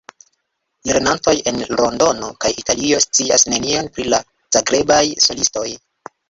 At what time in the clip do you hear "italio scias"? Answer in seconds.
2.61-3.45